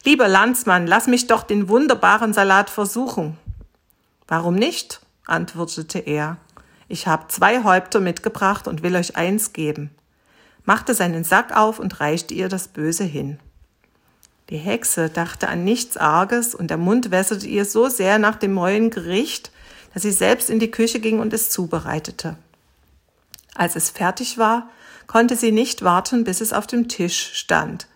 Lieber 0.05 0.27
Landsmann, 0.27 0.85
lass 0.85 1.07
mich 1.07 1.27
doch 1.27 1.43
den 1.43 1.69
wunderbaren 1.69 2.33
Salat 2.33 2.69
versuchen. 2.69 3.37
Warum 4.27 4.55
nicht? 4.55 5.01
antwortete 5.25 5.99
er. 5.99 6.37
Ich 6.89 7.07
habe 7.07 7.29
zwei 7.29 7.63
Häupter 7.63 8.01
mitgebracht 8.01 8.67
und 8.67 8.83
will 8.83 8.95
euch 8.95 9.15
eins 9.15 9.53
geben, 9.53 9.89
machte 10.65 10.93
seinen 10.93 11.23
Sack 11.23 11.55
auf 11.55 11.79
und 11.79 11.99
reichte 11.99 12.33
ihr 12.33 12.49
das 12.49 12.67
Böse 12.67 13.03
hin. 13.03 13.39
Die 14.49 14.57
Hexe 14.57 15.09
dachte 15.09 15.47
an 15.47 15.63
nichts 15.63 15.97
Arges 15.97 16.53
und 16.53 16.69
der 16.69 16.77
Mund 16.77 17.11
wässerte 17.11 17.47
ihr 17.47 17.65
so 17.65 17.89
sehr 17.89 18.19
nach 18.19 18.35
dem 18.35 18.53
neuen 18.53 18.89
Gericht, 18.89 19.51
dass 19.93 20.03
sie 20.03 20.11
selbst 20.11 20.49
in 20.49 20.59
die 20.59 20.71
Küche 20.71 20.99
ging 20.99 21.19
und 21.19 21.33
es 21.33 21.49
zubereitete. 21.49 22.35
Als 23.55 23.75
es 23.75 23.89
fertig 23.89 24.37
war, 24.37 24.69
konnte 25.07 25.35
sie 25.35 25.51
nicht 25.51 25.83
warten, 25.83 26.23
bis 26.23 26.41
es 26.41 26.53
auf 26.53 26.67
dem 26.67 26.87
Tisch 26.87 27.31
stand, 27.33 27.87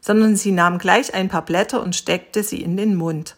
sondern 0.00 0.36
sie 0.36 0.50
nahm 0.50 0.78
gleich 0.78 1.14
ein 1.14 1.28
paar 1.28 1.44
Blätter 1.44 1.82
und 1.82 1.96
steckte 1.96 2.42
sie 2.42 2.62
in 2.62 2.76
den 2.76 2.94
Mund. 2.94 3.36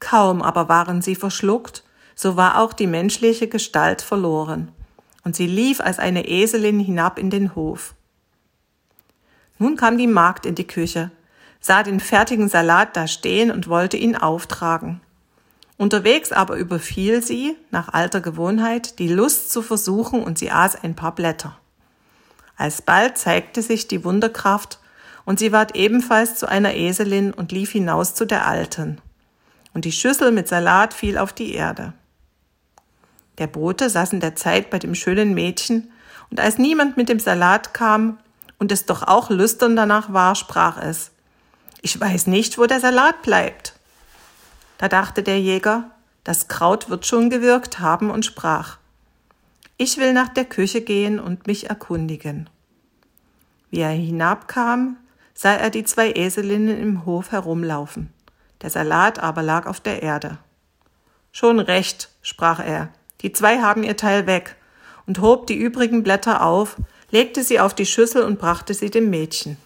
Kaum 0.00 0.42
aber 0.42 0.68
waren 0.68 1.02
sie 1.02 1.14
verschluckt, 1.14 1.82
so 2.14 2.36
war 2.36 2.60
auch 2.60 2.72
die 2.72 2.86
menschliche 2.86 3.48
Gestalt 3.48 4.02
verloren, 4.02 4.70
und 5.24 5.34
sie 5.34 5.46
lief 5.46 5.80
als 5.80 5.98
eine 5.98 6.28
Eselin 6.28 6.78
hinab 6.78 7.18
in 7.18 7.30
den 7.30 7.54
Hof. 7.54 7.94
Nun 9.58 9.76
kam 9.76 9.98
die 9.98 10.06
Magd 10.06 10.46
in 10.46 10.54
die 10.54 10.66
Küche, 10.66 11.10
sah 11.60 11.82
den 11.82 11.98
fertigen 11.98 12.48
Salat 12.48 12.96
da 12.96 13.06
stehen 13.06 13.50
und 13.50 13.68
wollte 13.68 13.96
ihn 13.96 14.16
auftragen. 14.16 15.00
Unterwegs 15.76 16.30
aber 16.30 16.56
überfiel 16.56 17.22
sie, 17.22 17.56
nach 17.70 17.88
alter 17.92 18.20
Gewohnheit, 18.20 18.98
die 18.98 19.08
Lust 19.08 19.50
zu 19.50 19.62
versuchen 19.62 20.22
und 20.22 20.38
sie 20.38 20.50
aß 20.50 20.84
ein 20.84 20.94
paar 20.94 21.14
Blätter. 21.14 21.58
Alsbald 22.56 23.18
zeigte 23.18 23.62
sich 23.62 23.88
die 23.88 24.04
Wunderkraft 24.04 24.78
und 25.24 25.38
sie 25.38 25.50
ward 25.50 25.74
ebenfalls 25.74 26.36
zu 26.36 26.46
einer 26.46 26.74
Eselin 26.74 27.32
und 27.32 27.50
lief 27.50 27.72
hinaus 27.72 28.14
zu 28.14 28.24
der 28.24 28.46
Alten. 28.46 29.00
Und 29.72 29.84
die 29.84 29.92
Schüssel 29.92 30.30
mit 30.30 30.46
Salat 30.46 30.94
fiel 30.94 31.18
auf 31.18 31.32
die 31.32 31.54
Erde. 31.54 31.94
Der 33.38 33.46
Bote 33.46 33.90
saß 33.90 34.12
in 34.12 34.20
der 34.20 34.36
Zeit 34.36 34.70
bei 34.70 34.78
dem 34.78 34.94
schönen 34.94 35.34
Mädchen, 35.34 35.90
und 36.30 36.40
als 36.40 36.58
niemand 36.58 36.96
mit 36.96 37.08
dem 37.08 37.20
Salat 37.20 37.74
kam 37.74 38.18
und 38.58 38.72
es 38.72 38.86
doch 38.86 39.02
auch 39.02 39.30
lüstern 39.30 39.76
danach 39.76 40.12
war, 40.12 40.34
sprach 40.34 40.82
es, 40.82 41.10
ich 41.82 42.00
weiß 42.00 42.26
nicht, 42.28 42.58
wo 42.58 42.66
der 42.66 42.80
Salat 42.80 43.22
bleibt. 43.22 43.74
Da 44.78 44.88
dachte 44.88 45.22
der 45.22 45.40
Jäger, 45.40 45.90
das 46.24 46.48
Kraut 46.48 46.88
wird 46.88 47.06
schon 47.06 47.30
gewirkt 47.30 47.78
haben 47.78 48.10
und 48.10 48.24
sprach, 48.24 48.78
ich 49.76 49.98
will 49.98 50.12
nach 50.12 50.28
der 50.28 50.44
Küche 50.44 50.80
gehen 50.80 51.20
und 51.20 51.46
mich 51.46 51.68
erkundigen. 51.68 52.48
Wie 53.70 53.80
er 53.80 53.90
hinabkam, 53.90 54.96
sah 55.34 55.54
er 55.54 55.70
die 55.70 55.84
zwei 55.84 56.12
Eselinnen 56.12 56.80
im 56.80 57.04
Hof 57.04 57.32
herumlaufen. 57.32 58.12
Der 58.62 58.70
Salat 58.70 59.18
aber 59.18 59.42
lag 59.42 59.66
auf 59.66 59.80
der 59.80 60.02
Erde. 60.02 60.38
Schon 61.32 61.60
recht, 61.60 62.08
sprach 62.22 62.60
er, 62.60 62.88
die 63.24 63.32
zwei 63.32 63.60
haben 63.60 63.82
ihr 63.82 63.96
Teil 63.96 64.26
weg 64.26 64.54
und 65.06 65.20
hob 65.20 65.46
die 65.46 65.56
übrigen 65.56 66.02
Blätter 66.02 66.42
auf, 66.44 66.76
legte 67.10 67.42
sie 67.42 67.58
auf 67.58 67.74
die 67.74 67.86
Schüssel 67.86 68.22
und 68.22 68.38
brachte 68.38 68.74
sie 68.74 68.90
dem 68.90 69.08
Mädchen. 69.08 69.56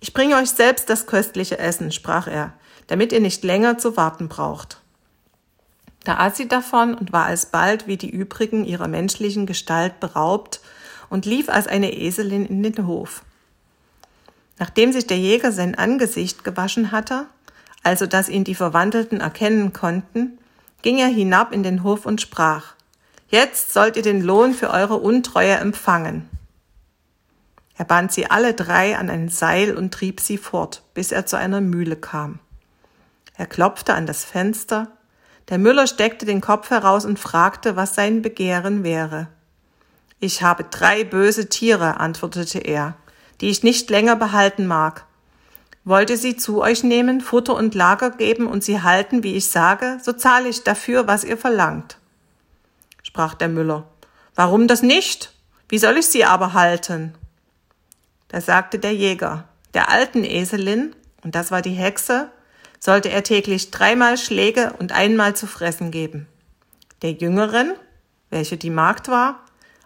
Ich 0.00 0.14
bringe 0.14 0.36
euch 0.36 0.50
selbst 0.50 0.88
das 0.88 1.06
köstliche 1.06 1.58
Essen, 1.58 1.92
sprach 1.92 2.26
er, 2.26 2.54
damit 2.86 3.12
ihr 3.12 3.20
nicht 3.20 3.44
länger 3.44 3.76
zu 3.76 3.98
warten 3.98 4.28
braucht. 4.28 4.80
Da 6.04 6.16
aß 6.16 6.36
sie 6.38 6.48
davon 6.48 6.94
und 6.94 7.12
war 7.12 7.26
alsbald 7.26 7.86
wie 7.86 7.98
die 7.98 8.08
übrigen 8.10 8.64
ihrer 8.64 8.88
menschlichen 8.88 9.44
Gestalt 9.44 10.00
beraubt 10.00 10.60
und 11.10 11.26
lief 11.26 11.50
als 11.50 11.66
eine 11.66 11.92
Eselin 11.92 12.46
in 12.46 12.62
den 12.62 12.86
Hof. 12.86 13.22
Nachdem 14.58 14.92
sich 14.92 15.06
der 15.06 15.18
Jäger 15.18 15.52
sein 15.52 15.74
Angesicht 15.74 16.42
gewaschen 16.42 16.90
hatte, 16.90 17.26
also 17.82 18.06
dass 18.06 18.30
ihn 18.30 18.44
die 18.44 18.54
Verwandelten 18.54 19.20
erkennen 19.20 19.74
konnten, 19.74 20.38
ging 20.82 20.98
er 20.98 21.08
hinab 21.08 21.52
in 21.52 21.62
den 21.62 21.82
Hof 21.82 22.06
und 22.06 22.20
sprach, 22.20 22.74
Jetzt 23.28 23.72
sollt 23.72 23.96
ihr 23.96 24.02
den 24.02 24.22
Lohn 24.22 24.54
für 24.54 24.70
eure 24.70 24.96
Untreue 24.96 25.54
empfangen. 25.54 26.28
Er 27.76 27.84
band 27.84 28.12
sie 28.12 28.30
alle 28.30 28.54
drei 28.54 28.96
an 28.96 29.10
ein 29.10 29.28
Seil 29.28 29.76
und 29.76 29.92
trieb 29.92 30.20
sie 30.20 30.38
fort, 30.38 30.82
bis 30.94 31.12
er 31.12 31.26
zu 31.26 31.36
einer 31.36 31.60
Mühle 31.60 31.96
kam. 31.96 32.38
Er 33.36 33.46
klopfte 33.46 33.94
an 33.94 34.06
das 34.06 34.24
Fenster, 34.24 34.88
der 35.48 35.58
Müller 35.58 35.86
steckte 35.86 36.26
den 36.26 36.40
Kopf 36.40 36.70
heraus 36.70 37.04
und 37.04 37.18
fragte, 37.18 37.76
was 37.76 37.94
sein 37.94 38.22
Begehren 38.22 38.82
wäre. 38.82 39.28
Ich 40.18 40.42
habe 40.42 40.64
drei 40.64 41.04
böse 41.04 41.48
Tiere, 41.48 42.00
antwortete 42.00 42.58
er, 42.58 42.94
die 43.40 43.50
ich 43.50 43.62
nicht 43.62 43.90
länger 43.90 44.16
behalten 44.16 44.66
mag. 44.66 45.04
Wollt 45.86 46.10
ihr 46.10 46.16
sie 46.16 46.36
zu 46.36 46.62
euch 46.62 46.82
nehmen, 46.82 47.20
Futter 47.20 47.54
und 47.54 47.76
Lager 47.76 48.10
geben 48.10 48.48
und 48.48 48.64
sie 48.64 48.82
halten, 48.82 49.22
wie 49.22 49.36
ich 49.36 49.48
sage, 49.50 49.98
so 50.02 50.12
zahle 50.12 50.48
ich 50.48 50.64
dafür, 50.64 51.06
was 51.06 51.22
ihr 51.22 51.38
verlangt. 51.38 51.98
Sprach 53.04 53.34
der 53.34 53.46
Müller. 53.46 53.84
Warum 54.34 54.66
das 54.66 54.82
nicht? 54.82 55.32
Wie 55.68 55.78
soll 55.78 55.96
ich 55.96 56.06
sie 56.06 56.24
aber 56.24 56.54
halten? 56.54 57.14
Da 58.26 58.40
sagte 58.40 58.80
der 58.80 58.94
Jäger, 58.94 59.44
der 59.74 59.88
alten 59.88 60.24
Eselin, 60.24 60.96
und 61.22 61.36
das 61.36 61.52
war 61.52 61.62
die 61.62 61.70
Hexe, 61.70 62.32
sollte 62.80 63.10
er 63.10 63.22
täglich 63.22 63.70
dreimal 63.70 64.18
Schläge 64.18 64.72
und 64.80 64.90
einmal 64.90 65.36
zu 65.36 65.46
fressen 65.46 65.92
geben. 65.92 66.26
Der 67.02 67.12
Jüngeren, 67.12 67.74
welche 68.28 68.56
die 68.56 68.70
Magd 68.70 69.06
war, 69.06 69.38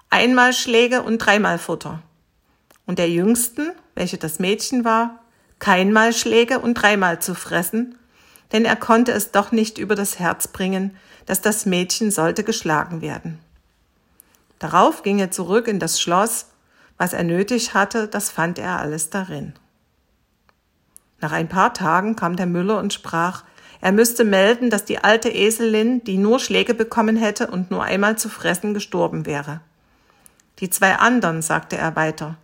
einmal 0.09 0.55
Schläge 0.55 1.03
und 1.03 1.19
dreimal 1.19 1.59
Futter. 1.59 2.01
Und 2.87 2.99
der 2.99 3.11
Jüngsten, 3.11 3.73
welche 3.95 4.17
das 4.17 4.39
Mädchen 4.39 4.87
war, 4.87 5.20
keinmal 5.61 6.13
Schläge 6.13 6.59
und 6.59 6.75
dreimal 6.75 7.21
zu 7.21 7.35
fressen, 7.35 7.97
denn 8.53 8.65
er 8.65 8.77
konnte 8.77 9.13
es 9.13 9.31
doch 9.31 9.53
nicht 9.53 9.79
über 9.79 9.95
das 9.95 10.19
Herz 10.19 10.49
bringen, 10.49 10.97
dass 11.27 11.41
das 11.41 11.67
Mädchen 11.67 12.11
sollte 12.11 12.43
geschlagen 12.43 13.01
werden. 13.01 13.39
Darauf 14.59 15.03
ging 15.03 15.21
er 15.21 15.31
zurück 15.31 15.69
in 15.69 15.79
das 15.79 16.01
Schloss. 16.01 16.47
Was 16.99 17.13
er 17.13 17.23
nötig 17.23 17.73
hatte, 17.73 18.09
das 18.09 18.31
fand 18.31 18.59
er 18.59 18.79
alles 18.79 19.09
darin. 19.09 19.55
Nach 21.21 21.33
ein 21.33 21.49
paar 21.49 21.73
Tagen 21.73 22.17
kam 22.17 22.37
der 22.37 22.47
Müller 22.47 22.79
und 22.79 22.93
sprach, 22.93 23.45
er 23.81 23.93
müsste 23.93 24.25
melden, 24.25 24.69
dass 24.69 24.85
die 24.85 24.99
alte 24.99 25.31
Eselin, 25.31 26.05
die 26.05 26.19
nur 26.19 26.39
Schläge 26.39 26.75
bekommen 26.75 27.17
hätte 27.17 27.47
und 27.47 27.71
nur 27.71 27.83
einmal 27.83 28.19
zu 28.19 28.29
fressen, 28.29 28.75
gestorben 28.75 29.25
wäre. 29.25 29.61
Die 30.59 30.69
zwei 30.69 30.97
anderen, 30.97 31.41
sagte 31.41 31.79
er 31.79 31.97
weiter, 31.97 32.37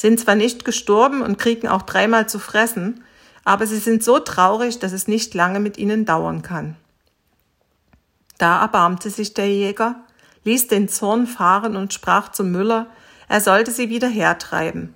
sind 0.00 0.18
zwar 0.18 0.34
nicht 0.34 0.64
gestorben 0.64 1.20
und 1.20 1.38
kriegen 1.38 1.68
auch 1.68 1.82
dreimal 1.82 2.26
zu 2.26 2.38
fressen, 2.38 3.04
aber 3.44 3.66
sie 3.66 3.76
sind 3.76 4.02
so 4.02 4.18
traurig, 4.18 4.78
dass 4.78 4.92
es 4.92 5.08
nicht 5.08 5.34
lange 5.34 5.60
mit 5.60 5.76
ihnen 5.76 6.06
dauern 6.06 6.40
kann. 6.40 6.76
Da 8.38 8.62
erbarmte 8.62 9.10
sich 9.10 9.34
der 9.34 9.48
Jäger, 9.48 9.96
ließ 10.44 10.68
den 10.68 10.88
Zorn 10.88 11.26
fahren 11.26 11.76
und 11.76 11.92
sprach 11.92 12.30
zum 12.30 12.50
Müller, 12.50 12.86
er 13.28 13.42
sollte 13.42 13.72
sie 13.72 13.90
wieder 13.90 14.08
hertreiben. 14.08 14.94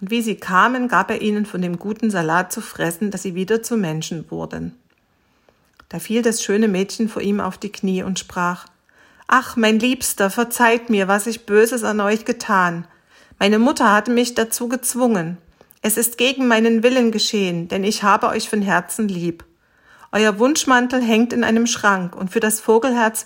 Und 0.00 0.12
wie 0.12 0.22
sie 0.22 0.36
kamen, 0.36 0.86
gab 0.86 1.10
er 1.10 1.20
ihnen 1.20 1.44
von 1.44 1.60
dem 1.60 1.80
guten 1.80 2.12
Salat 2.12 2.52
zu 2.52 2.60
fressen, 2.60 3.10
dass 3.10 3.22
sie 3.22 3.34
wieder 3.34 3.64
zu 3.64 3.76
Menschen 3.76 4.30
wurden. 4.30 4.78
Da 5.88 5.98
fiel 5.98 6.22
das 6.22 6.44
schöne 6.44 6.68
Mädchen 6.68 7.08
vor 7.08 7.20
ihm 7.20 7.40
auf 7.40 7.58
die 7.58 7.72
Knie 7.72 8.04
und 8.04 8.20
sprach 8.20 8.66
Ach, 9.26 9.56
mein 9.56 9.80
Liebster, 9.80 10.30
verzeiht 10.30 10.88
mir, 10.88 11.08
was 11.08 11.26
ich 11.26 11.46
Böses 11.46 11.82
an 11.82 11.98
euch 11.98 12.24
getan. 12.24 12.86
Meine 13.42 13.58
Mutter 13.58 13.90
hatte 13.90 14.10
mich 14.10 14.34
dazu 14.34 14.68
gezwungen. 14.68 15.38
Es 15.80 15.96
ist 15.96 16.18
gegen 16.18 16.46
meinen 16.46 16.82
Willen 16.82 17.10
geschehen, 17.10 17.68
denn 17.68 17.84
ich 17.84 18.02
habe 18.02 18.28
euch 18.28 18.50
von 18.50 18.60
Herzen 18.60 19.08
lieb. 19.08 19.46
Euer 20.12 20.38
Wunschmantel 20.38 21.00
hängt 21.00 21.32
in 21.32 21.42
einem 21.42 21.66
Schrank, 21.66 22.14
und 22.14 22.30
für 22.30 22.40
das 22.40 22.60
Vogelherz 22.60 23.24